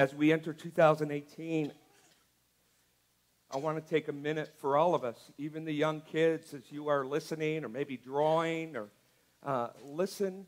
[0.00, 1.72] as we enter 2018,
[3.50, 6.62] I want to take a minute for all of us, even the young kids, as
[6.72, 8.88] you are listening or maybe drawing or
[9.44, 10.46] uh, listen,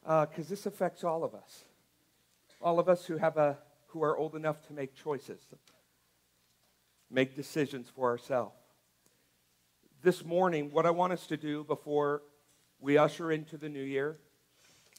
[0.00, 1.64] because uh, this affects all of us.
[2.62, 3.58] All of us who, have a,
[3.88, 5.40] who are old enough to make choices,
[7.10, 8.54] make decisions for ourselves.
[10.04, 12.22] This morning, what I want us to do before
[12.78, 14.18] we usher into the new year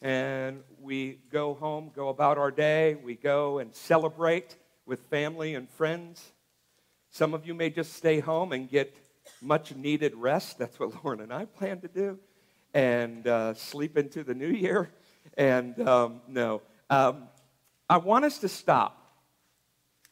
[0.05, 5.67] and we go home, go about our day, we go and celebrate with family and
[5.67, 6.31] friends.
[7.09, 8.95] Some of you may just stay home and get
[9.41, 10.59] much needed rest.
[10.59, 12.19] That's what Lauren and I plan to do.
[12.71, 14.91] And uh, sleep into the new year.
[15.39, 16.61] And um, no,
[16.91, 17.27] um,
[17.89, 19.01] I want us to stop.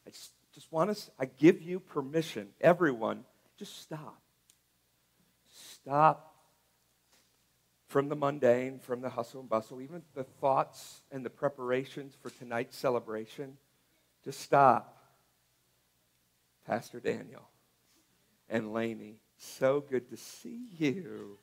[0.07, 3.26] I just, just want us, I give you permission, everyone,
[3.60, 4.20] just stop.
[5.52, 6.33] Stop
[7.94, 12.32] from the mundane, from the hustle and bustle, even the thoughts and the preparations for
[12.32, 13.56] tonight's celebration,
[14.26, 14.98] just stop.
[16.66, 17.48] Pastor Daniel
[18.50, 21.38] and Lainey, so good to see you.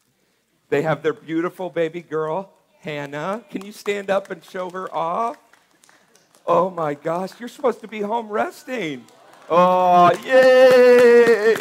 [0.70, 3.44] They have their beautiful baby girl, Hannah.
[3.48, 5.38] Can you stand up and show her off?
[6.44, 9.04] Oh my gosh, you're supposed to be home resting.
[9.48, 11.54] Oh, yay!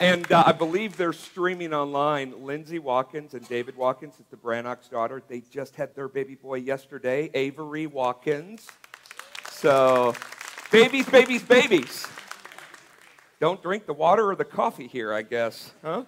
[0.00, 2.46] And uh, I believe they're streaming online.
[2.46, 5.22] Lindsay Watkins and David Watkins it's the Brannock's daughter.
[5.28, 8.66] They just had their baby boy yesterday, Avery Watkins.
[9.50, 10.14] So,
[10.72, 12.06] babies, babies, babies.
[13.40, 15.70] Don't drink the water or the coffee here, I guess.
[15.84, 16.04] Huh?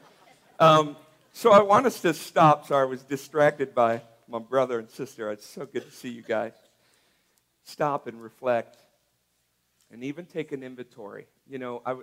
[0.59, 0.97] Um,
[1.35, 2.67] so I want us to stop.
[2.67, 5.31] Sorry, I was distracted by my brother and sister.
[5.31, 6.55] It's so good to see you guys.
[7.65, 8.79] Stop and reflect
[9.91, 11.27] and even take an inventory.
[11.47, 11.97] You know, I,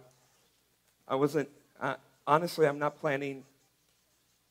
[1.07, 1.49] I wasn't
[1.79, 1.95] uh,
[2.27, 3.43] honestly, I'm not planning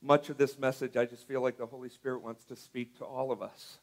[0.01, 0.97] much of this message.
[0.97, 3.79] I just feel like the Holy Spirit wants to speak to all of us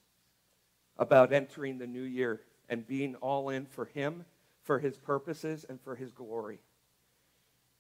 [0.98, 4.26] about entering the new year and being all in for Him,
[4.64, 6.60] for His purposes, and for His glory.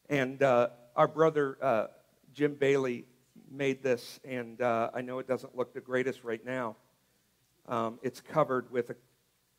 [0.09, 1.87] And uh, our brother uh,
[2.33, 3.05] Jim Bailey
[3.49, 6.75] made this, and uh, I know it doesn't look the greatest right now.
[7.67, 8.95] Um, it's covered with, a,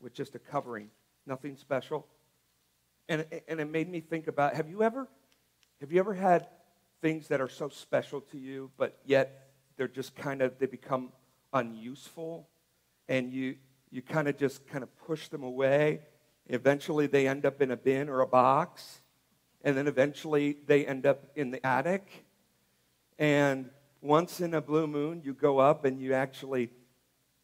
[0.00, 0.90] with just a covering,
[1.26, 2.06] nothing special.
[3.08, 5.08] And, and it made me think about have you ever
[5.80, 6.46] have you ever had
[7.02, 11.12] things that are so special to you, but yet they're just kind of, they become
[11.52, 12.48] unuseful,
[13.08, 13.56] and you,
[13.90, 16.00] you kind of just kind of push them away?
[16.48, 19.02] Eventually, they end up in a bin or a box,
[19.64, 22.24] and then eventually they end up in the attic.
[23.18, 23.68] And
[24.00, 26.70] once in a blue moon, you go up and you actually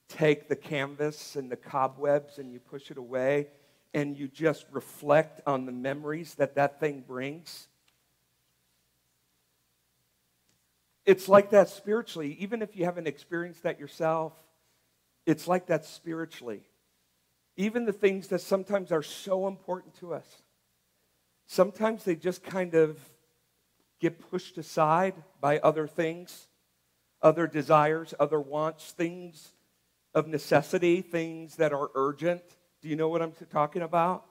[0.08, 3.48] take the canvas and the cobwebs and you push it away,
[3.92, 7.68] and you just reflect on the memories that that thing brings
[11.04, 12.36] It's like that spiritually.
[12.40, 14.32] Even if you haven't experienced that yourself,
[15.26, 16.62] it's like that spiritually.
[17.56, 20.26] Even the things that sometimes are so important to us,
[21.46, 22.98] sometimes they just kind of
[24.00, 26.48] get pushed aside by other things,
[27.20, 29.52] other desires, other wants, things
[30.14, 32.42] of necessity, things that are urgent.
[32.80, 34.24] Do you know what I'm talking about?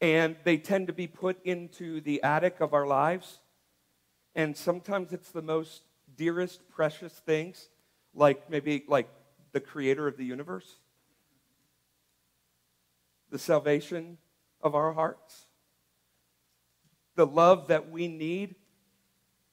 [0.00, 3.40] And they tend to be put into the attic of our lives
[4.38, 5.82] and sometimes it's the most
[6.16, 7.70] dearest, precious things,
[8.14, 9.08] like maybe like
[9.50, 10.76] the creator of the universe,
[13.30, 14.16] the salvation
[14.62, 15.46] of our hearts,
[17.16, 18.54] the love that we need,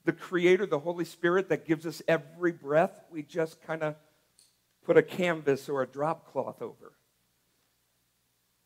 [0.03, 3.05] the creator, the Holy Spirit that gives us every breath.
[3.09, 3.95] We just kind of
[4.85, 6.93] put a canvas or a drop cloth over.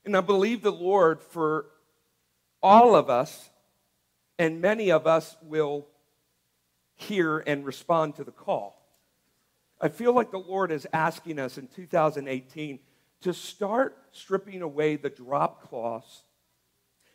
[0.03, 1.67] And I believe the Lord for
[2.61, 3.51] all of us,
[4.37, 5.87] and many of us will
[6.99, 8.75] hear and respond to the call.
[9.79, 12.79] I feel like the Lord is asking us in 2018
[13.21, 16.23] to start stripping away the drop cloths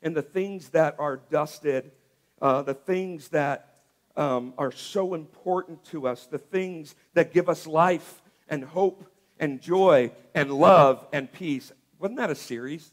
[0.02, 1.92] and the things that are dusted,
[2.40, 3.76] uh, the things that
[4.16, 9.04] um, are so important to us, the things that give us life and hope
[9.38, 11.72] and joy and love and peace.
[11.98, 12.90] Wasn't that a series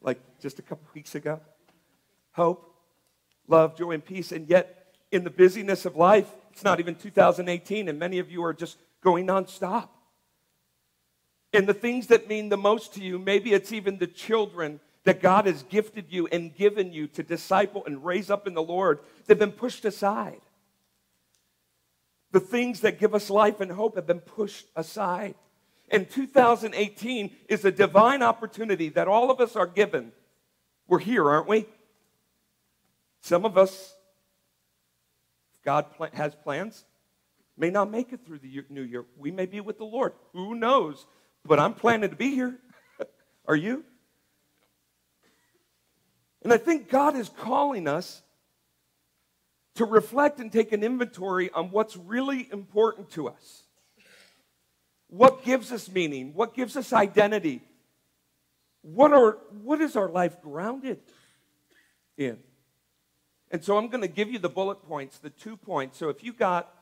[0.00, 1.40] like just a couple weeks ago?
[2.32, 2.74] Hope,
[3.46, 4.32] love, joy, and peace.
[4.32, 4.81] And yet,
[5.12, 8.78] in the busyness of life, it's not even 2018, and many of you are just
[9.02, 9.88] going nonstop.
[11.52, 15.20] And the things that mean the most to you, maybe it's even the children that
[15.20, 19.00] God has gifted you and given you to disciple and raise up in the Lord,
[19.26, 20.40] they've been pushed aside.
[22.30, 25.34] The things that give us life and hope have been pushed aside.
[25.90, 30.12] And 2018 is a divine opportunity that all of us are given.
[30.88, 31.66] We're here, aren't we?
[33.20, 33.94] Some of us
[35.64, 36.84] God has plans,
[37.56, 39.04] may not make it through the new year.
[39.16, 40.12] We may be with the Lord.
[40.32, 41.06] Who knows?
[41.44, 42.58] but I'm planning to be here.
[43.46, 43.84] Are you?
[46.42, 48.22] And I think God is calling us
[49.76, 53.62] to reflect and take an inventory on what's really important to us.
[55.08, 56.34] What gives us meaning?
[56.34, 57.62] What gives us identity?
[58.82, 61.00] What, are, what is our life grounded
[62.16, 62.38] in?
[63.52, 65.98] And so I'm going to give you the bullet points, the two points.
[65.98, 66.74] So if you got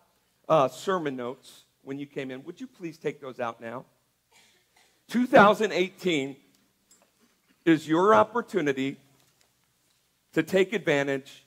[0.48, 3.84] uh, sermon notes when you came in, would you please take those out now?
[5.08, 6.36] 2018
[7.64, 8.96] is your opportunity
[10.32, 11.44] to take advantage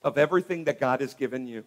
[0.00, 1.64] of everything that God has given you.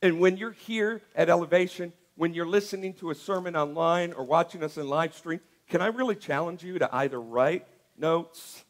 [0.00, 4.62] And when you're here at Elevation, when you're listening to a sermon online or watching
[4.62, 7.66] us in live stream, can I really challenge you to either write
[7.98, 8.64] notes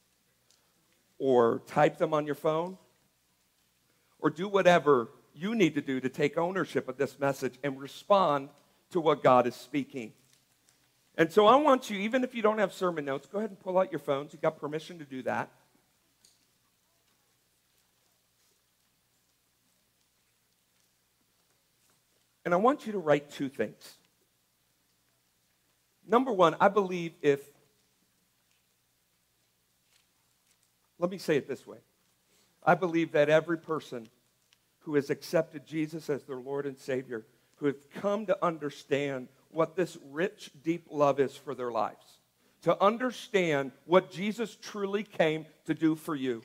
[1.19, 2.78] or type them on your phone
[4.26, 8.49] or do whatever you need to do to take ownership of this message and respond
[8.90, 10.12] to what God is speaking?
[11.17, 13.61] And so I want you, even if you don't have sermon notes, go ahead and
[13.61, 14.32] pull out your phones.
[14.32, 15.49] You've got permission to do that.
[22.44, 23.94] And I want you to write two things.
[26.05, 27.49] Number one, I believe if,
[30.99, 31.78] let me say it this way
[32.64, 34.08] I believe that every person
[34.87, 39.75] who has accepted Jesus as their Lord and Savior, who have come to understand what
[39.75, 42.21] this rich, deep love is for their lives,
[42.62, 46.43] to understand what Jesus truly came to do for you.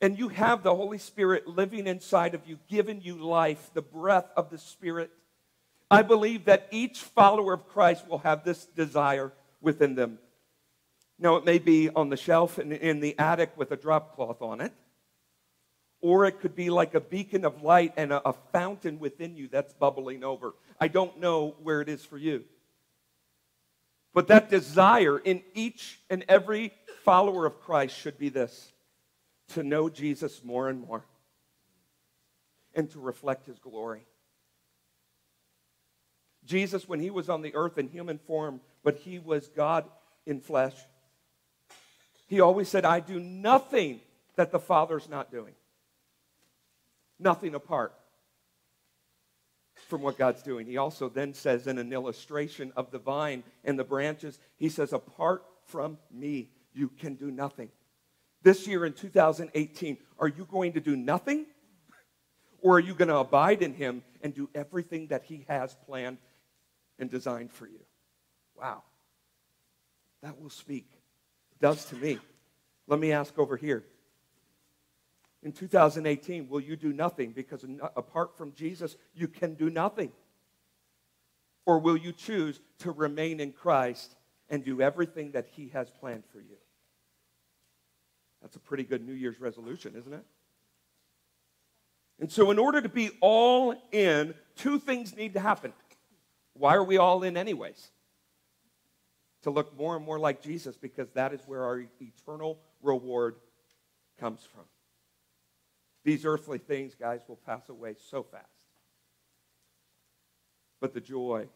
[0.00, 4.30] And you have the Holy Spirit living inside of you, giving you life, the breath
[4.34, 5.10] of the Spirit.
[5.90, 10.18] I believe that each follower of Christ will have this desire within them.
[11.18, 14.40] Now, it may be on the shelf in, in the attic with a drop cloth
[14.40, 14.72] on it,
[16.00, 19.48] or it could be like a beacon of light and a, a fountain within you
[19.48, 20.54] that's bubbling over.
[20.80, 22.44] I don't know where it is for you.
[24.14, 26.72] But that desire in each and every
[27.04, 28.72] follower of Christ should be this
[29.48, 31.04] to know Jesus more and more
[32.74, 34.06] and to reflect his glory.
[36.44, 39.84] Jesus, when he was on the earth in human form, but he was God
[40.26, 40.74] in flesh,
[42.26, 44.00] he always said, I do nothing
[44.36, 45.54] that the Father's not doing.
[47.18, 47.94] Nothing apart
[49.88, 50.66] from what God's doing.
[50.66, 54.92] He also then says, in an illustration of the vine and the branches, he says,
[54.92, 57.70] Apart from me, you can do nothing.
[58.42, 61.46] This year in 2018, are you going to do nothing?
[62.60, 66.18] Or are you going to abide in him and do everything that he has planned
[66.98, 67.80] and designed for you?
[68.56, 68.82] Wow.
[70.22, 70.88] That will speak.
[71.52, 72.18] It does to me.
[72.86, 73.84] Let me ask over here
[75.42, 77.32] in 2018, will you do nothing?
[77.32, 77.64] Because
[77.96, 80.10] apart from Jesus, you can do nothing.
[81.64, 84.16] Or will you choose to remain in Christ
[84.48, 86.56] and do everything that He has planned for you?
[88.42, 90.24] That's a pretty good New Year's resolution, isn't it?
[92.20, 95.72] And so, in order to be all in, two things need to happen.
[96.54, 97.90] Why are we all in, anyways?
[99.42, 103.36] To look more and more like Jesus, because that is where our eternal reward
[104.18, 104.64] comes from.
[106.08, 108.46] These earthly things, guys, will pass away so fast.
[110.80, 111.48] But the joy,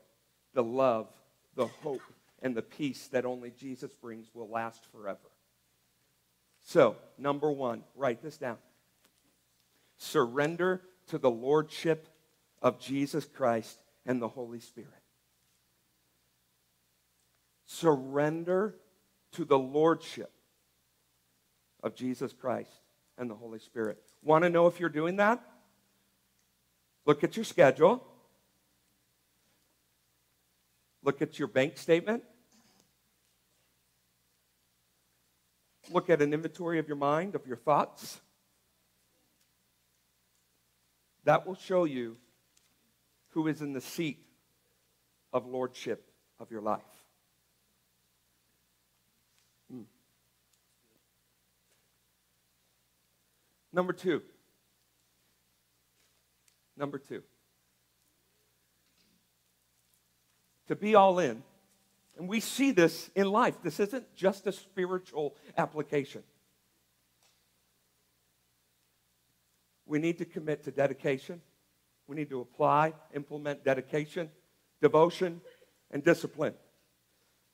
[0.53, 1.09] the love,
[1.55, 2.03] the hope,
[2.43, 5.31] and the peace that only Jesus brings will last forever.
[6.61, 8.59] So, number one, write this down
[9.97, 12.11] surrender to the lordship
[12.61, 14.91] of Jesus Christ and the Holy Spirit.
[17.65, 18.75] Surrender
[19.31, 20.31] to the lordship
[21.83, 22.83] of Jesus Christ
[23.17, 24.12] and the Holy Spirit.
[24.23, 25.43] Want to know if you're doing that?
[27.05, 28.07] Look at your schedule.
[31.03, 32.23] Look at your bank statement.
[35.91, 38.21] Look at an inventory of your mind, of your thoughts.
[41.25, 42.17] That will show you
[43.31, 44.25] who is in the seat
[45.33, 46.81] of lordship of your life.
[49.71, 49.83] Hmm.
[53.73, 54.23] Number two.
[56.77, 57.23] Number two.
[60.69, 61.43] To be all in.
[62.19, 63.57] And we see this in life.
[63.63, 66.23] This isn't just a spiritual application.
[69.87, 71.41] We need to commit to dedication.
[72.07, 74.31] We need to apply, implement dedication,
[74.81, 75.41] devotion,
[75.91, 76.55] and discipline.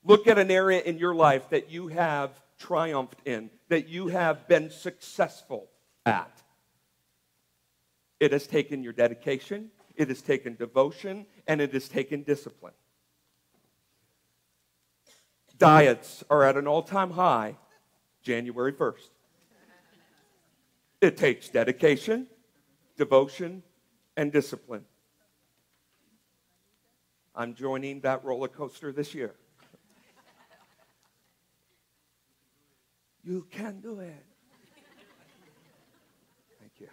[0.04, 4.48] Look at an area in your life that you have triumphed in, that you have
[4.48, 5.68] been successful
[6.08, 6.42] at.
[8.18, 12.74] It has taken your dedication, it has taken devotion, and it has taken discipline.
[15.58, 17.56] Diets are at an all time high
[18.22, 19.10] January 1st.
[21.00, 22.26] It takes dedication,
[22.96, 23.62] devotion,
[24.16, 24.84] and discipline.
[27.34, 29.34] I'm joining that roller coaster this year.
[33.22, 34.26] You can do it.
[36.58, 36.88] Thank you.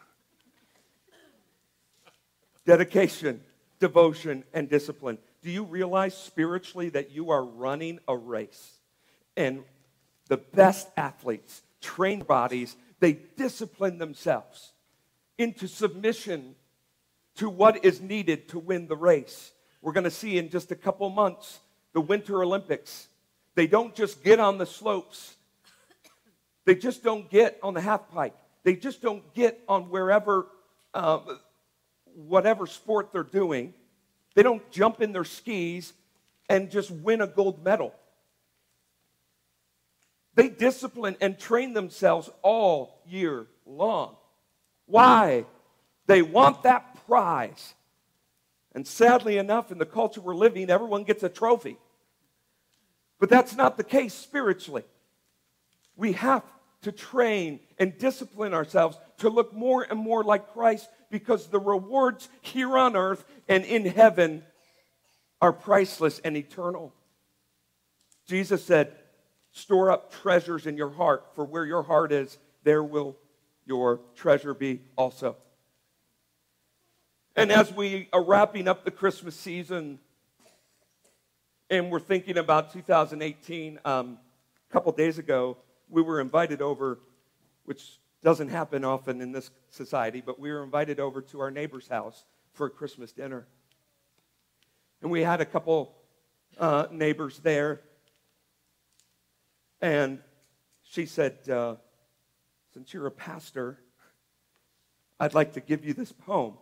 [2.66, 3.42] Dedication,
[3.80, 5.18] devotion, and discipline.
[5.42, 8.80] Do you realize spiritually that you are running a race?
[9.38, 9.64] And
[10.28, 14.72] the best athletes, trained bodies, they discipline themselves
[15.38, 16.56] into submission
[17.36, 19.52] to what is needed to win the race.
[19.82, 21.60] We're going to see in just a couple months
[21.94, 23.08] the Winter Olympics.
[23.56, 25.36] They don't just get on the slopes,
[26.66, 30.48] they just don't get on the half pipe, they just don't get on wherever,
[30.94, 31.40] um,
[32.16, 33.74] whatever sport they're doing.
[34.34, 35.94] They don't jump in their skis
[36.50, 37.94] and just win a gold medal.
[40.36, 44.16] They discipline and train themselves all year long.
[44.86, 45.46] Why?
[46.08, 47.74] They want that prize.
[48.74, 51.78] And sadly enough, in the culture we're living, everyone gets a trophy.
[53.20, 54.84] But that's not the case spiritually.
[55.96, 56.44] We have
[56.82, 62.28] to train and discipline ourselves to look more and more like Christ because the rewards
[62.42, 64.44] here on earth and in heaven
[65.40, 66.94] are priceless and eternal.
[68.28, 68.92] Jesus said,
[69.54, 73.16] Store up treasures in your heart, for where your heart is, there will
[73.66, 75.38] your treasure be also.
[77.38, 80.00] And as we are wrapping up the Christmas season
[81.70, 84.18] and we're thinking about 2018, um,
[84.70, 85.56] a couple days ago,
[85.88, 87.00] we were invited over,
[87.64, 91.88] which doesn't happen often in this society, but we were invited over to our neighbor's
[91.88, 93.46] house for a Christmas dinner.
[95.04, 95.96] And we had a couple
[96.58, 97.82] uh, neighbors there
[99.80, 100.22] and
[100.82, 101.76] she said, uh,
[102.74, 103.78] Since you're a pastor,
[105.20, 106.56] I'd like to give you this poem.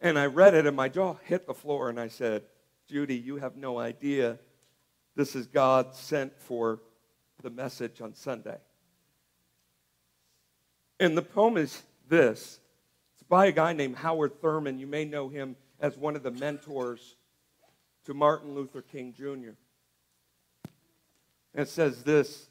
[0.00, 2.42] And I read it, and my jaw hit the floor, and I said,
[2.86, 4.38] Judy, you have no idea.
[5.16, 6.82] This is God sent for
[7.42, 8.58] the message on Sunday.
[11.00, 12.60] And the poem is this
[13.14, 14.78] it's by a guy named Howard Thurman.
[14.78, 17.16] You may know him as one of the mentors
[18.06, 19.54] to Martin Luther King Jr.
[21.54, 22.48] And It says this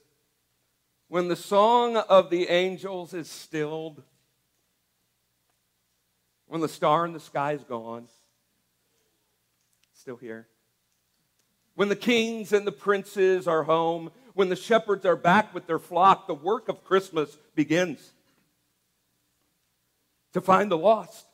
[1.08, 4.04] When the song of the angels is stilled,
[6.48, 8.08] when the star in the sky is gone,
[9.94, 10.48] still here.
[11.76, 15.80] When the kings and the princes are home, when the shepherds are back with their
[15.80, 18.14] flock, the work of Christmas begins.
[20.34, 21.28] To find the lost,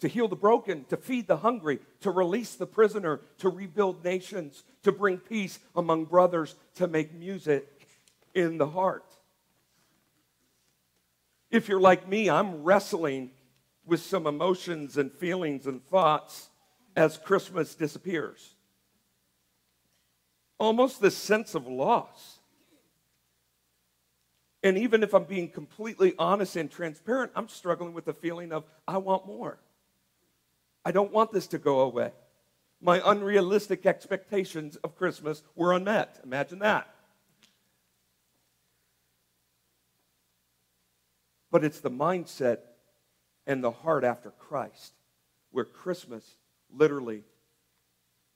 [0.00, 4.64] to heal the broken, to feed the hungry, to release the prisoner, to rebuild nations,
[4.82, 7.88] to bring peace among brothers, to make music
[8.34, 9.04] in the heart.
[11.50, 13.30] If you're like me, I'm wrestling
[13.84, 16.50] with some emotions and feelings and thoughts
[16.94, 18.54] as Christmas disappears.
[20.58, 22.37] Almost this sense of loss.
[24.68, 28.64] And even if I'm being completely honest and transparent, I'm struggling with the feeling of,
[28.86, 29.58] I want more.
[30.84, 32.12] I don't want this to go away.
[32.82, 36.20] My unrealistic expectations of Christmas were unmet.
[36.22, 36.86] Imagine that.
[41.50, 42.58] But it's the mindset
[43.46, 44.92] and the heart after Christ
[45.50, 46.36] where Christmas
[46.70, 47.22] literally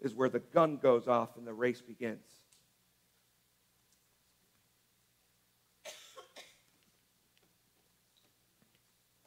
[0.00, 2.41] is where the gun goes off and the race begins.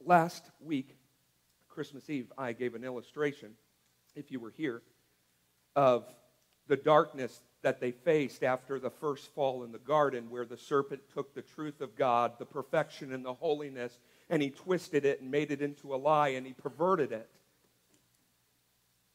[0.07, 0.95] Last week,
[1.67, 3.53] Christmas Eve, I gave an illustration,
[4.15, 4.83] if you were here,
[5.75, 6.05] of
[6.67, 11.01] the darkness that they faced after the first fall in the garden, where the serpent
[11.11, 13.97] took the truth of God, the perfection and the holiness,
[14.29, 17.27] and he twisted it and made it into a lie and he perverted it.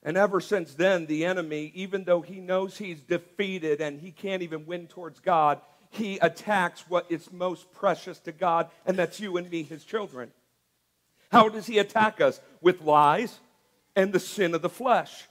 [0.02, 4.42] And ever since then, the enemy, even though he knows he's defeated and he can't
[4.42, 9.36] even win towards God, he attacks what is most precious to God, and that's you
[9.36, 10.32] and me, his children.
[11.30, 12.40] How does he attack us?
[12.60, 13.38] With lies
[13.96, 15.28] and the sin of the flesh.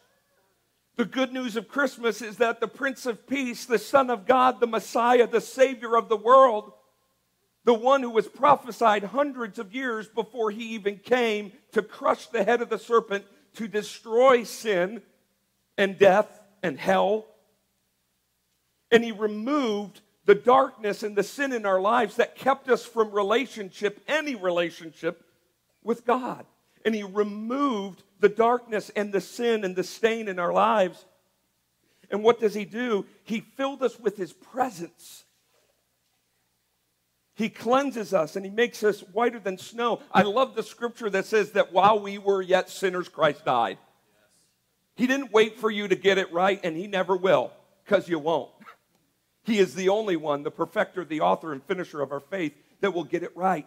[0.96, 4.60] The good news of Christmas is that the Prince of Peace, the Son of God,
[4.60, 6.74] the Messiah, the Savior of the world,
[7.64, 12.44] the one who was prophesied hundreds of years before he even came to crush the
[12.44, 13.26] head of the serpent,
[13.56, 15.02] to destroy sin
[15.78, 17.26] and death and hell.
[18.92, 23.12] And he removed the darkness and the sin in our lives that kept us from
[23.12, 25.24] relationship, any relationship
[25.84, 26.46] with God.
[26.86, 31.06] And He removed the darkness and the sin and the stain in our lives.
[32.12, 33.06] And what does he do?
[33.24, 35.26] He filled us with his presence.
[37.36, 40.02] He cleanses us and he makes us whiter than snow.
[40.12, 43.78] I love the scripture that says that while we were yet sinners, Christ died.
[44.96, 47.54] He didn't wait for you to get it right, and he never will,
[47.86, 48.52] because you won't.
[49.44, 52.94] He is the only one, the perfecter, the author, and finisher of our faith, that
[52.94, 53.66] will get it right.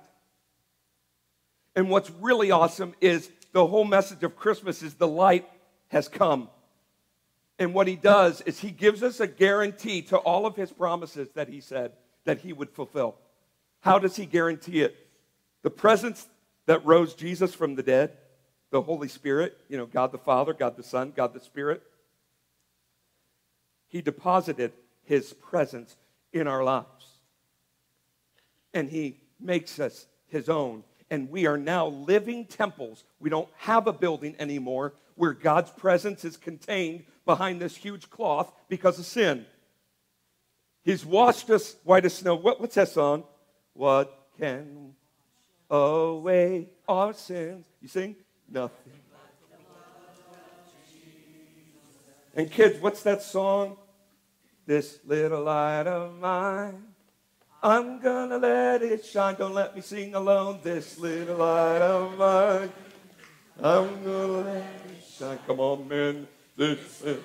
[1.74, 5.48] And what's really awesome is the whole message of Christmas is the light
[5.88, 6.48] has come.
[7.58, 11.28] And what he does is he gives us a guarantee to all of his promises
[11.34, 11.92] that he said
[12.24, 13.16] that he would fulfill.
[13.80, 14.96] How does he guarantee it?
[15.62, 16.26] The presence
[16.66, 18.12] that rose Jesus from the dead,
[18.70, 21.82] the Holy Spirit, you know, God the Father, God the Son, God the Spirit.
[23.88, 24.72] He deposited
[25.04, 25.96] his presence
[26.32, 26.86] in our lives.
[28.72, 33.04] And he makes us his own and we are now living temples.
[33.20, 38.50] We don't have a building anymore where God's presence is contained behind this huge cloth
[38.70, 39.44] because of sin.
[40.82, 42.34] He's washed us white as snow.
[42.34, 43.24] What, what's that song?
[43.74, 44.94] What can
[45.68, 47.66] away our sins?
[47.82, 48.16] You sing?
[48.48, 48.92] Nothing.
[52.34, 53.76] And kids, what's that song?
[54.64, 56.91] This little light of mine
[57.64, 59.36] I'm gonna let it shine.
[59.36, 62.72] Don't let me sing alone this little light of mine.
[63.62, 65.38] I'm gonna let it shine.
[65.46, 66.26] Come on, men.
[66.56, 67.22] This is.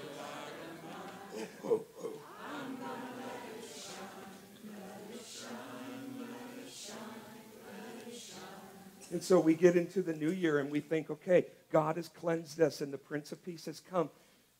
[9.09, 12.61] And so we get into the new year and we think, okay, God has cleansed
[12.61, 14.09] us and the Prince of Peace has come.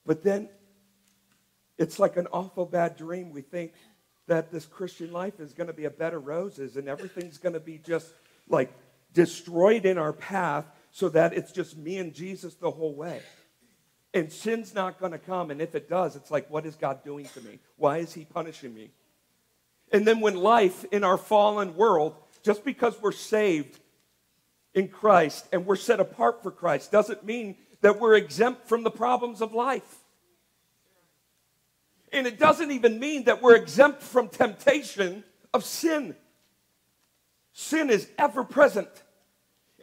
[0.06, 0.50] But then
[1.78, 3.32] it's like an awful bad dream.
[3.32, 3.74] We think,
[4.28, 7.54] that this Christian life is going to be a bed of roses and everything's going
[7.54, 8.12] to be just
[8.50, 8.72] like
[9.14, 13.22] destroyed in our path so that it's just me and Jesus the whole way.
[14.14, 15.52] And sin's not going to come.
[15.52, 17.60] And if it does, it's like, what is God doing to me?
[17.76, 18.92] Why is He punishing me?
[19.92, 23.80] And then when life in our fallen world, just because we're saved
[24.74, 28.92] in Christ and we're set apart for Christ, doesn't mean that we're exempt from the
[28.92, 29.97] problems of life.
[32.12, 36.16] And it doesn't even mean that we're exempt from temptation of sin.
[37.54, 38.90] Sin is ever present.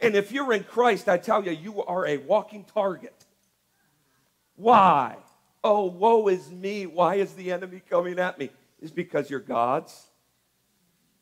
[0.01, 3.25] And if you're in Christ, I tell you, you are a walking target.
[4.55, 5.17] Why?
[5.63, 6.85] Oh, woe is me.
[6.85, 8.49] Why is the enemy coming at me?
[8.81, 10.07] Is because you're God's.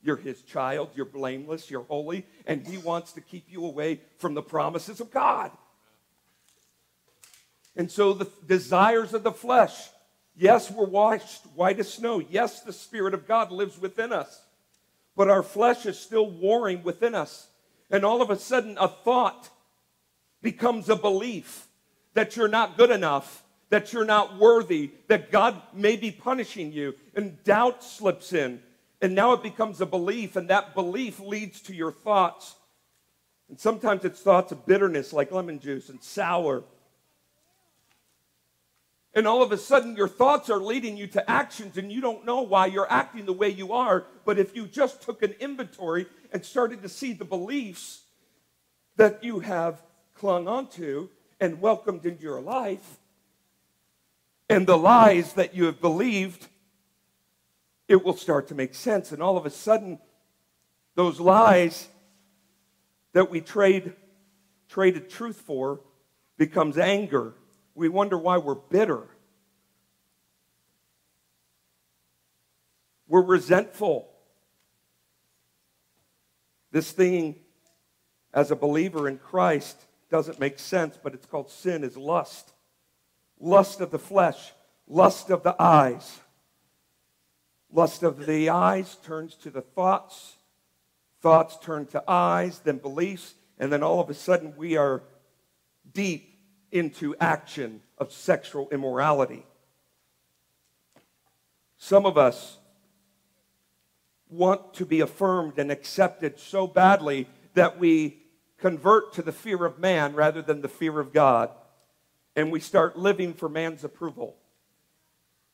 [0.02, 0.90] You're his child.
[0.94, 1.70] You're blameless.
[1.70, 2.26] You're holy.
[2.46, 5.50] And he wants to keep you away from the promises of God.
[7.76, 9.88] And so the desires of the flesh
[10.36, 12.18] Yes, we're washed white as snow.
[12.18, 14.42] Yes, the Spirit of God lives within us.
[15.16, 17.48] But our flesh is still warring within us.
[17.90, 19.48] And all of a sudden, a thought
[20.42, 21.66] becomes a belief
[22.14, 26.94] that you're not good enough, that you're not worthy, that God may be punishing you.
[27.14, 28.60] And doubt slips in.
[29.00, 32.56] And now it becomes a belief, and that belief leads to your thoughts.
[33.48, 36.64] And sometimes it's thoughts of bitterness, like lemon juice, and sour
[39.14, 42.24] and all of a sudden, your thoughts are leading you to actions, and you don't
[42.24, 44.06] know why you're acting the way you are.
[44.24, 48.02] But if you just took an inventory and started to see the beliefs
[48.96, 49.80] that you have
[50.14, 51.08] clung onto
[51.40, 52.98] and welcomed into your life,
[54.48, 56.48] and the lies that you have believed,
[57.86, 59.12] it will start to make sense.
[59.12, 60.00] And all of a sudden,
[60.96, 61.88] those lies
[63.12, 63.92] that we trade
[64.68, 65.80] traded truth for
[66.36, 67.34] becomes anger
[67.74, 69.02] we wonder why we're bitter.
[73.08, 74.08] We're resentful.
[76.70, 77.36] This thing,
[78.32, 79.76] as a believer in Christ,
[80.10, 82.52] doesn't make sense, but it's called sin, is lust.
[83.40, 84.52] Lust of the flesh,
[84.86, 86.20] lust of the eyes.
[87.72, 90.36] Lust of the eyes turns to the thoughts,
[91.20, 95.02] thoughts turn to eyes, then beliefs, and then all of a sudden we are
[95.92, 96.33] deep
[96.74, 99.46] into action of sexual immorality.
[101.78, 102.58] Some of us
[104.28, 108.18] want to be affirmed and accepted so badly that we
[108.58, 111.50] convert to the fear of man rather than the fear of God.
[112.34, 114.36] And we start living for man's approval.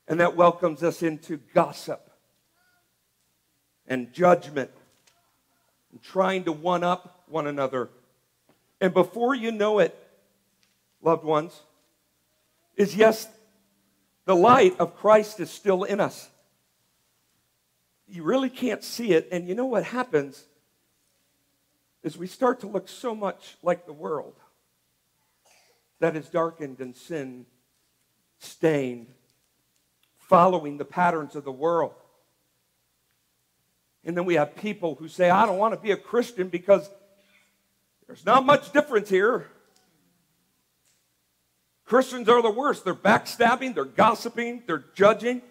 [0.08, 2.10] And that welcomes us into gossip
[3.86, 4.70] and judgment
[5.92, 7.90] and trying to one up one another.
[8.80, 9.94] And before you know it,
[11.02, 11.60] loved ones,
[12.76, 13.28] is yes,
[14.24, 16.28] the light of Christ is still in us.
[18.06, 19.28] You really can't see it.
[19.30, 20.44] And you know what happens
[22.02, 24.34] is we start to look so much like the world
[26.00, 27.46] that is darkened and sin
[28.38, 29.08] stained.
[30.30, 31.92] following the patterns of the world.
[34.04, 36.88] And then we have people who say, I don't want to be a Christian because
[38.06, 39.48] there's not much difference here.
[41.90, 42.84] Christians are the worst.
[42.84, 45.42] They're backstabbing, they're gossiping, they're judging.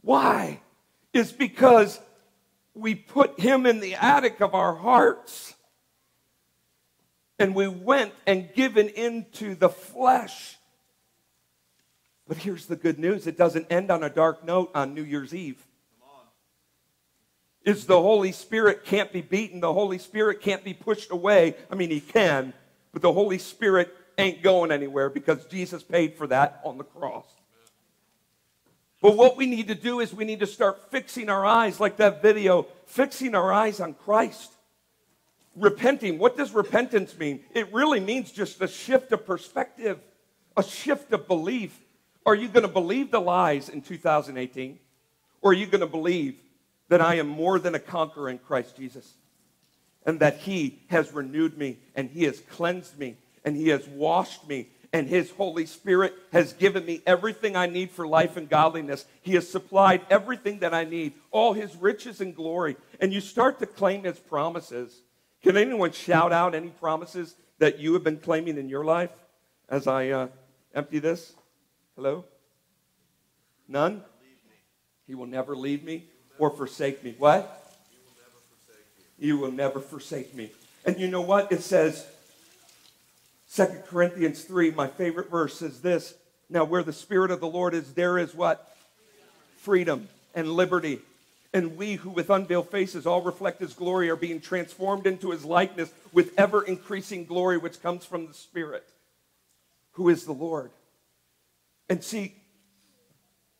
[0.00, 0.60] Why?
[1.12, 1.98] It's because
[2.74, 5.56] we put him in the attic of our hearts
[7.40, 10.58] and we went and given into the flesh.
[12.28, 15.34] But here's the good news it doesn't end on a dark note on New Year's
[15.34, 15.60] Eve.
[17.64, 21.56] Is the Holy Spirit can't be beaten, the Holy Spirit can't be pushed away.
[21.68, 22.52] I mean, he can,
[22.92, 27.26] but the Holy Spirit ain't going anywhere because Jesus paid for that on the cross.
[29.02, 31.98] But what we need to do is we need to start fixing our eyes, like
[31.98, 34.52] that video, fixing our eyes on Christ
[35.56, 36.18] repenting.
[36.18, 37.40] What does repentance mean?
[37.54, 39.98] It really means just a shift of perspective,
[40.56, 41.76] a shift of belief.
[42.24, 44.78] Are you going to believe the lies in 2018?
[45.40, 46.36] Or are you going to believe
[46.88, 49.14] that I am more than a conqueror in Christ Jesus?
[50.04, 53.16] And that He has renewed me, and He has cleansed me,
[53.46, 57.90] and He has washed me, and His Holy Spirit has given me everything I need
[57.90, 59.06] for life and godliness.
[59.22, 62.76] He has supplied everything that I need, all His riches and glory.
[63.00, 65.00] And you start to claim His promises
[65.46, 69.10] can anyone shout out any promises that you have been claiming in your life
[69.68, 70.28] as I uh,
[70.74, 71.34] empty this?
[71.94, 72.24] Hello?
[73.68, 74.02] None?
[75.06, 76.06] He will never leave me
[76.40, 77.14] or forsake me.
[77.16, 77.64] What?
[79.20, 80.50] You will never forsake me.
[80.84, 81.52] And you know what?
[81.52, 82.04] It says,
[83.54, 86.14] 2 Corinthians 3, my favorite verse says this.
[86.48, 88.76] Now, where the Spirit of the Lord is, there is what?
[89.58, 91.00] Freedom and liberty.
[91.52, 95.44] And we who with unveiled faces all reflect his glory are being transformed into his
[95.44, 98.86] likeness with ever increasing glory which comes from the Spirit,
[99.92, 100.70] who is the Lord.
[101.88, 102.34] And see,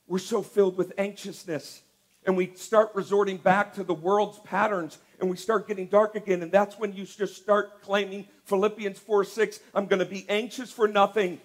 [0.07, 1.83] we're so filled with anxiousness
[2.27, 6.43] and we start resorting back to the world's patterns and we start getting dark again.
[6.43, 10.73] And that's when you just start claiming Philippians 4 6, I'm going to be anxious
[10.73, 11.41] for nothing,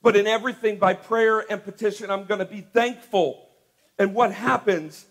[0.00, 3.48] but in everything by prayer and petition, I'm going to be thankful.
[3.98, 5.06] And what happens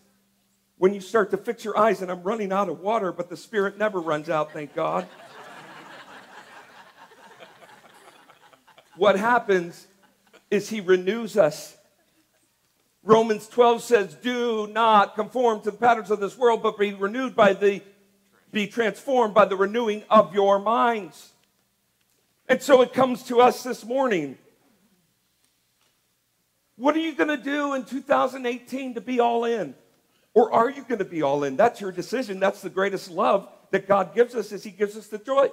[0.77, 3.37] when you start to fix your eyes, and I'm running out of water, but the
[3.37, 5.07] Spirit never runs out, thank God.
[8.95, 9.87] what happens
[10.49, 11.75] is He renews us.
[13.03, 17.35] Romans 12 says, Do not conform to the patterns of this world, but be renewed
[17.35, 17.81] by the,
[18.55, 21.33] be transformed by the renewing of your minds.
[22.47, 24.37] And so it comes to us this morning.
[26.77, 29.75] What are you going to do in 2018 to be all in?
[30.33, 31.57] Or are you going to be all in?
[31.57, 32.39] That's your decision.
[32.39, 35.51] That's the greatest love that God gives us is he gives us the choice.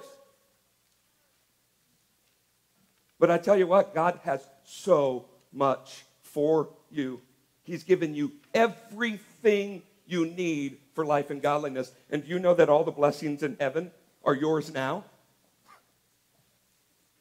[3.19, 7.19] But I tell you what, God has so much for you.
[7.63, 11.91] He's given you everything you need for life and godliness.
[12.09, 13.91] And do you know that all the blessings in heaven
[14.23, 15.05] are yours now?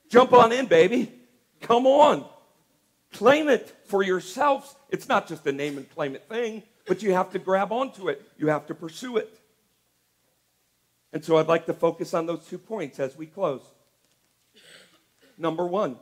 [0.09, 1.13] Jump on in, baby.
[1.61, 2.27] Come on.
[3.13, 4.75] Claim it for yourselves.
[4.91, 6.63] It's not just a name and claim it thing.
[6.87, 9.39] But you have to grab onto it, you have to pursue it.
[11.13, 13.61] And so I'd like to focus on those two points as we close.
[15.39, 15.97] Number one,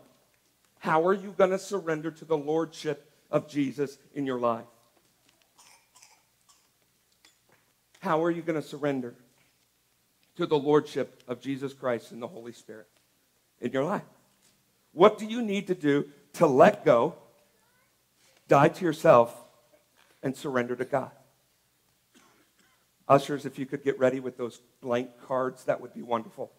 [0.78, 4.64] how are you going to surrender to the lordship of Jesus in your life?
[8.00, 9.14] How are you going to surrender
[10.36, 12.88] to the lordship of Jesus Christ and the Holy Spirit
[13.60, 14.02] in your life?
[14.92, 17.14] What do you need to do to let go,
[18.48, 19.34] die to yourself,
[20.22, 21.10] and surrender to God.
[23.08, 26.52] Ushers, if you could get ready with those blank cards, that would be wonderful.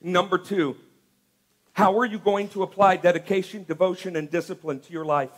[0.00, 0.76] Number two,
[1.72, 5.30] how are you going to apply dedication, devotion, and discipline to your life?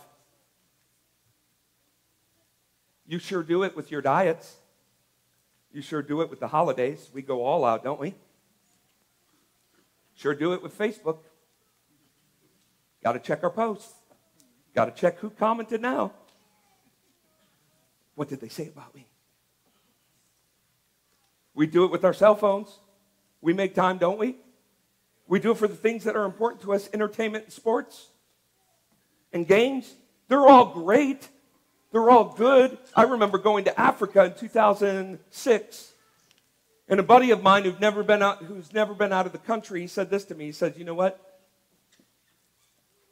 [3.09, 4.57] You sure do it with your diets.
[5.71, 7.09] You sure do it with the holidays.
[7.11, 8.13] We go all out, don't we?
[10.13, 11.17] Sure do it with Facebook.
[13.03, 13.91] Got to check our posts.
[14.75, 16.11] Got to check who commented now.
[18.13, 19.07] What did they say about me?
[21.55, 22.77] We do it with our cell phones.
[23.41, 24.37] We make time, don't we?
[25.27, 28.09] We do it for the things that are important to us entertainment and sports
[29.33, 29.95] and games.
[30.27, 31.27] They're all great.
[31.91, 32.77] They're all good.
[32.95, 35.93] I remember going to Africa in 2006.
[36.87, 39.37] And a buddy of mine who'd never been out, who's never been out of the
[39.37, 40.45] country, he said this to me.
[40.45, 41.19] He said, You know what?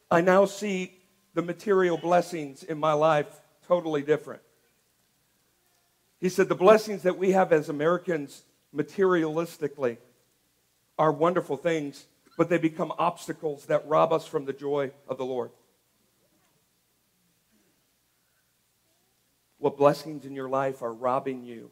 [0.10, 0.98] I now see
[1.34, 3.28] the material blessings in my life
[3.68, 4.42] totally different.
[6.20, 8.44] He said, The blessings that we have as Americans
[8.76, 9.98] materialistically
[10.98, 12.06] are wonderful things,
[12.38, 15.52] but they become obstacles that rob us from the joy of the Lord.
[19.60, 21.72] What blessings in your life are robbing you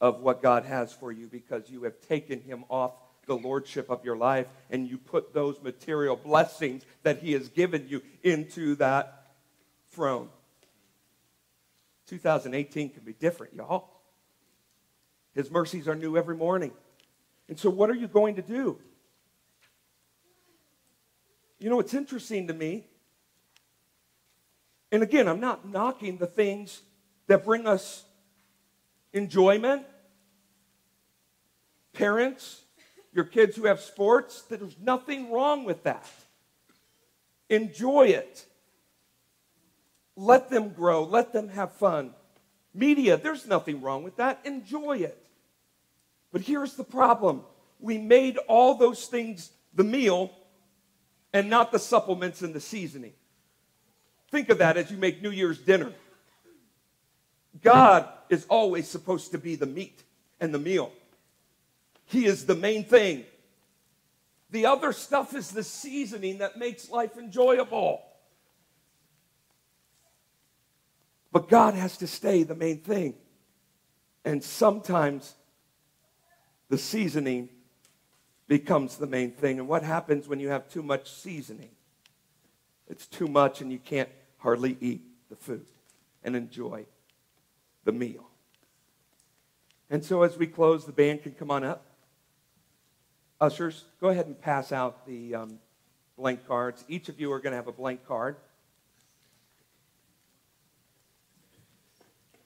[0.00, 2.92] of what God has for you because you have taken him off
[3.26, 7.86] the lordship of your life and you put those material blessings that he has given
[7.88, 9.28] you into that
[9.90, 10.28] throne.
[12.06, 13.88] 2018 can be different, y'all.
[15.34, 16.72] His mercies are new every morning.
[17.48, 18.78] And so, what are you going to do?
[21.58, 22.86] You know, it's interesting to me.
[24.90, 26.82] And again, I'm not knocking the things
[27.30, 28.02] that bring us
[29.12, 29.86] enjoyment.
[31.92, 32.62] Parents,
[33.12, 36.10] your kids who have sports, there's nothing wrong with that.
[37.48, 38.44] Enjoy it.
[40.16, 42.14] Let them grow, let them have fun.
[42.74, 44.40] Media, there's nothing wrong with that.
[44.44, 45.24] Enjoy it.
[46.32, 47.44] But here's the problem
[47.78, 50.32] we made all those things the meal
[51.32, 53.12] and not the supplements and the seasoning.
[54.32, 55.92] Think of that as you make New Year's dinner.
[57.62, 60.02] God is always supposed to be the meat
[60.40, 60.92] and the meal.
[62.06, 63.24] He is the main thing.
[64.50, 68.02] The other stuff is the seasoning that makes life enjoyable.
[71.32, 73.14] But God has to stay the main thing.
[74.24, 75.34] And sometimes
[76.68, 77.48] the seasoning
[78.48, 79.60] becomes the main thing.
[79.60, 81.70] And what happens when you have too much seasoning?
[82.88, 84.08] It's too much and you can't
[84.38, 85.66] hardly eat the food
[86.24, 86.86] and enjoy
[87.84, 88.28] the meal.
[89.88, 91.84] And so as we close, the band can come on up.
[93.40, 95.58] Ushers, go ahead and pass out the um,
[96.16, 96.84] blank cards.
[96.88, 98.36] Each of you are going to have a blank card.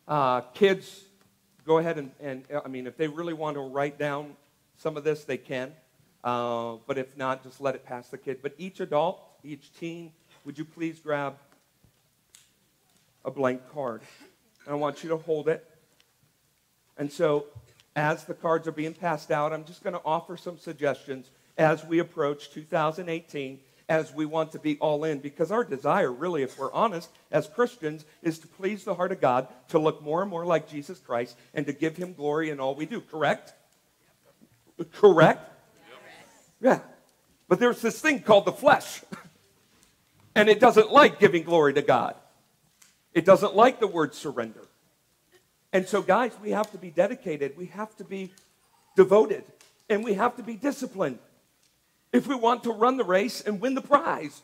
[0.07, 1.03] Uh, kids,
[1.67, 4.37] go ahead and, and, I mean, if they really want to write down
[4.77, 5.73] some of this, they can.
[6.23, 8.39] Uh, but if not, just let it pass the kid.
[8.41, 10.13] But each adult, each teen,
[10.45, 11.37] would you please grab
[13.25, 14.03] a blank card?
[14.67, 15.69] And I want you to hold it.
[16.97, 17.47] And so,
[17.97, 21.85] as the cards are being passed out, I'm just going to offer some suggestions as
[21.85, 26.59] we approach 2018 as we want to be all in because our desire, really, if
[26.59, 30.31] we're honest, as Christians, is to please the heart of God, to look more and
[30.31, 33.01] more like Jesus Christ, and to give him glory in all we do.
[33.01, 33.53] Correct?
[34.93, 35.51] Correct?
[36.61, 36.81] Yeah.
[37.49, 39.03] But there's this thing called the flesh,
[40.35, 42.15] and it doesn't like giving glory to God,
[43.15, 44.67] it doesn't like the word surrender.
[45.73, 48.33] And so, guys, we have to be dedicated, we have to be
[48.97, 49.45] devoted,
[49.89, 51.19] and we have to be disciplined
[52.13, 54.43] if we want to run the race and win the prize.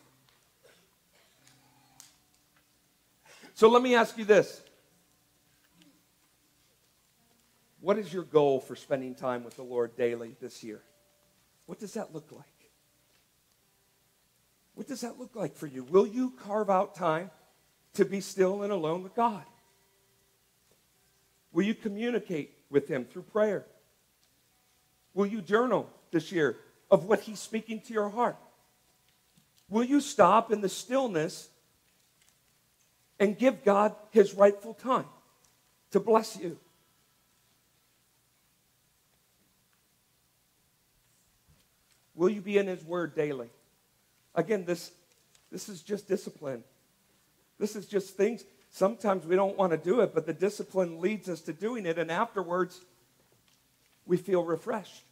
[3.55, 4.63] So let me ask you this
[7.81, 10.81] What is your goal for spending time with the Lord daily this year?
[11.67, 12.47] What does that look like?
[14.75, 15.85] What does that look like for you?
[15.85, 17.31] Will you carve out time
[17.95, 19.45] to be still and alone with God?
[21.53, 23.67] Will you communicate with Him through prayer?
[25.15, 26.57] Will you journal this year
[26.91, 28.37] of what He's speaking to your heart?
[29.69, 31.49] Will you stop in the stillness
[33.19, 35.07] and give God His rightful time
[35.91, 36.59] to bless you?
[42.15, 43.49] Will you be in His Word daily?
[44.35, 44.93] Again, this,
[45.51, 46.63] this is just discipline.
[47.61, 48.43] This is just things.
[48.71, 51.99] Sometimes we don't want to do it, but the discipline leads us to doing it,
[51.99, 52.81] and afterwards,
[54.07, 55.05] we feel refreshed.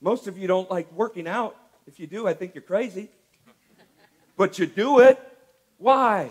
[0.00, 1.54] Most of you don't like working out.
[1.86, 3.10] If you do, I think you're crazy.
[4.36, 5.20] But you do it.
[5.76, 6.30] Why?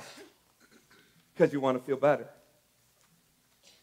[1.33, 2.27] Because you want to feel better.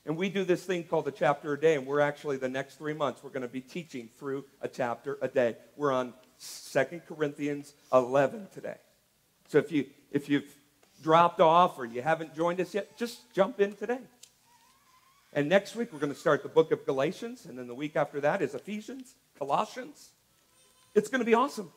[0.04, 2.76] And we do this thing called a chapter a day, and we're actually the next
[2.76, 5.56] three months, we're going to be teaching through a chapter a day.
[5.76, 8.76] We're on Second Corinthians 11 today.
[9.50, 10.48] So if, you, if you've
[11.02, 13.98] dropped off or you haven't joined us yet, just jump in today.
[15.32, 17.96] And next week, we're going to start the book of Galatians, and then the week
[17.96, 19.16] after that is Ephesians.
[19.36, 20.10] Colossians.
[20.94, 21.72] It's going to be awesome.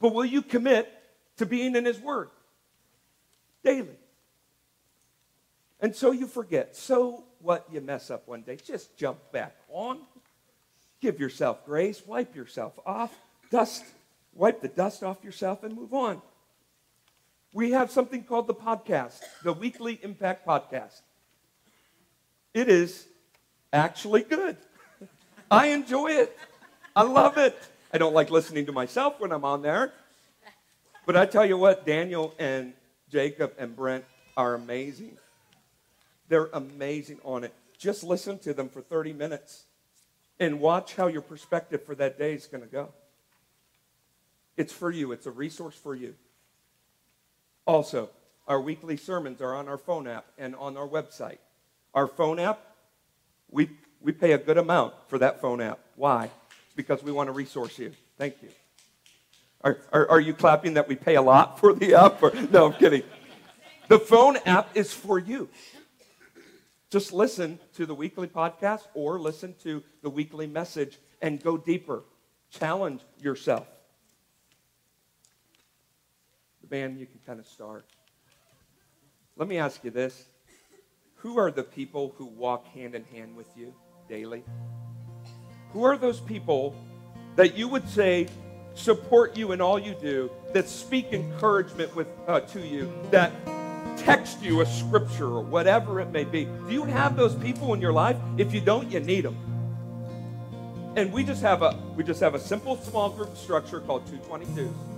[0.00, 0.92] But will you commit
[1.36, 2.30] to being in His Word
[3.62, 3.96] daily?
[5.78, 6.74] And so you forget.
[6.74, 7.68] So what?
[7.70, 8.56] You mess up one day.
[8.56, 10.00] Just jump back on.
[11.00, 12.02] Give yourself grace.
[12.04, 13.14] Wipe yourself off.
[13.52, 13.84] Dust.
[14.36, 16.20] Wipe the dust off yourself and move on.
[17.54, 21.00] We have something called the podcast, the Weekly Impact Podcast.
[22.52, 23.06] It is
[23.72, 24.58] actually good.
[25.50, 26.36] I enjoy it.
[26.94, 27.56] I love it.
[27.94, 29.94] I don't like listening to myself when I'm on there.
[31.06, 32.74] But I tell you what, Daniel and
[33.10, 34.04] Jacob and Brent
[34.36, 35.16] are amazing.
[36.28, 37.54] They're amazing on it.
[37.78, 39.64] Just listen to them for 30 minutes
[40.38, 42.92] and watch how your perspective for that day is going to go.
[44.56, 46.14] It's for you, it's a resource for you.
[47.66, 48.10] Also,
[48.48, 51.38] Our weekly sermons are on our phone app and on our website.
[51.94, 52.60] Our phone app,
[53.50, 55.80] we, we pay a good amount for that phone app.
[55.96, 56.30] Why?
[56.76, 57.92] Because we want to resource you.
[58.18, 58.48] Thank you.
[59.62, 62.22] Are, are, are you clapping that we pay a lot for the app?
[62.22, 63.02] Or, no, I'm kidding.
[63.88, 65.48] The phone app is for you.
[66.90, 72.04] Just listen to the weekly podcast or listen to the weekly message and go deeper.
[72.50, 73.66] Challenge yourself.
[76.66, 77.86] The band, you can kind of start.
[79.36, 80.26] Let me ask you this
[81.16, 83.72] Who are the people who walk hand in hand with you
[84.08, 84.42] daily?
[85.72, 86.74] Who are those people
[87.36, 88.26] that you would say
[88.74, 93.32] support you in all you do, that speak encouragement with, uh, to you, that
[93.96, 96.46] text you a scripture or whatever it may be?
[96.46, 98.16] Do you have those people in your life?
[98.38, 99.36] If you don't, you need them.
[100.96, 104.95] And we just have a we just have a simple small group structure called 222.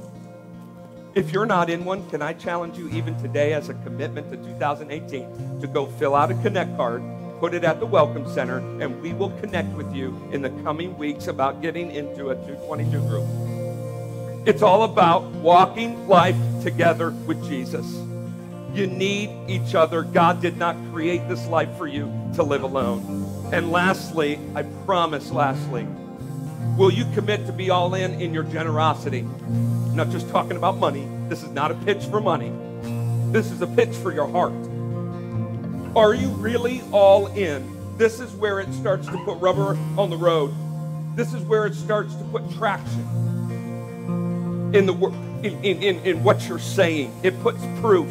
[1.18, 4.36] If you're not in one, can I challenge you even today as a commitment to
[4.36, 7.02] 2018 to go fill out a connect card,
[7.40, 10.96] put it at the welcome center, and we will connect with you in the coming
[10.96, 14.46] weeks about getting into a 222 group.
[14.46, 17.84] It's all about walking life together with Jesus.
[18.72, 20.02] You need each other.
[20.02, 22.04] God did not create this life for you
[22.36, 23.50] to live alone.
[23.52, 25.84] And lastly, I promise, lastly,
[26.76, 29.20] will you commit to be all in in your generosity?
[29.20, 31.08] I'm not just talking about money.
[31.28, 32.52] This is not a pitch for money.
[33.32, 34.54] This is a pitch for your heart.
[35.96, 37.96] Are you really all in?
[37.98, 40.54] This is where it starts to put rubber on the road.
[41.16, 43.00] This is where it starts to put traction
[44.72, 44.94] in the
[45.42, 47.12] in, in, in, what you're saying.
[47.22, 48.08] It puts proof.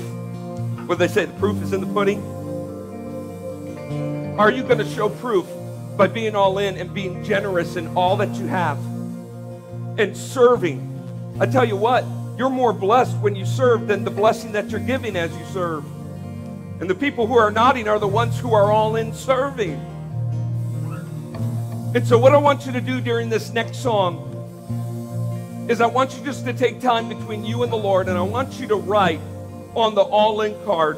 [0.87, 2.21] What they say, the proof is in the pudding.
[4.37, 5.47] Are you going to show proof
[5.97, 8.77] by being all in and being generous in all that you have
[9.97, 10.83] and serving?
[11.39, 12.05] I tell you what,
[12.37, 15.83] you're more blessed when you serve than the blessing that you're giving as you serve.
[16.79, 19.73] And the people who are nodding are the ones who are all in serving.
[21.95, 24.23] And so, what I want you to do during this next song
[25.67, 28.21] is I want you just to take time between you and the Lord, and I
[28.21, 29.19] want you to write
[29.75, 30.97] on the all in card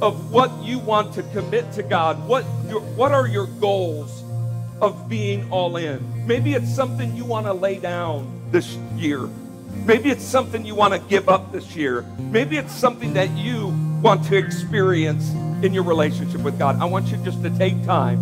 [0.00, 2.26] of what you want to commit to God.
[2.26, 4.21] What, your, what are your goals
[4.82, 6.26] of being all in?
[6.26, 9.28] Maybe it's something you want to lay down this year.
[9.86, 12.02] Maybe it's something you want to give up this year.
[12.18, 13.68] Maybe it's something that you
[14.02, 15.30] want to experience
[15.64, 16.80] in your relationship with God.
[16.80, 18.18] I want you just to take time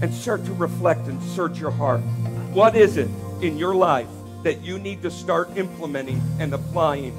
[0.00, 2.00] and start to reflect and search your heart.
[2.52, 3.10] What is it
[3.42, 4.08] in your life
[4.44, 7.12] that you need to start implementing and applying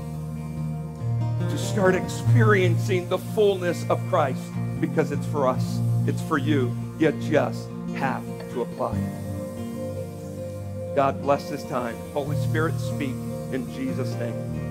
[1.50, 4.42] to start experiencing the fullness of Christ
[4.80, 6.76] because it's for us, it's for you.
[7.00, 9.36] You just have to apply it.
[10.96, 11.96] God bless this time.
[12.14, 13.16] Holy Spirit, speak
[13.52, 14.65] in Jesus' name.